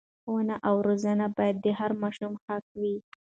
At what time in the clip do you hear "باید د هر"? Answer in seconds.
1.37-1.91